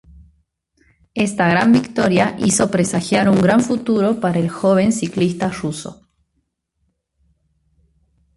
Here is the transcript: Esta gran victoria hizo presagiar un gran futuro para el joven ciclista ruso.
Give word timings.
Esta 1.13 1.47
gran 1.47 1.71
victoria 1.71 2.35
hizo 2.39 2.71
presagiar 2.71 3.29
un 3.29 3.39
gran 3.39 3.59
futuro 3.61 4.19
para 4.19 4.39
el 4.39 4.49
joven 4.49 4.93
ciclista 4.93 5.49
ruso. 5.49 6.01